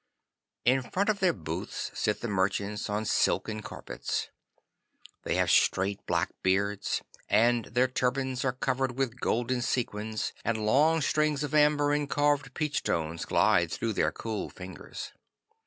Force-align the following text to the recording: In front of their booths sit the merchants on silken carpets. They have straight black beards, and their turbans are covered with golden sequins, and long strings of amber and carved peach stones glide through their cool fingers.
In 0.65 0.81
front 0.81 1.09
of 1.09 1.19
their 1.19 1.31
booths 1.31 1.91
sit 1.93 2.21
the 2.21 2.27
merchants 2.27 2.89
on 2.89 3.05
silken 3.05 3.61
carpets. 3.61 4.29
They 5.21 5.35
have 5.35 5.51
straight 5.51 6.03
black 6.07 6.31
beards, 6.41 7.03
and 7.29 7.65
their 7.65 7.87
turbans 7.87 8.43
are 8.43 8.51
covered 8.53 8.97
with 8.97 9.19
golden 9.19 9.61
sequins, 9.61 10.33
and 10.43 10.65
long 10.65 11.01
strings 11.01 11.43
of 11.43 11.53
amber 11.53 11.91
and 11.93 12.09
carved 12.09 12.55
peach 12.55 12.77
stones 12.79 13.25
glide 13.25 13.71
through 13.71 13.93
their 13.93 14.11
cool 14.11 14.49
fingers. 14.49 15.11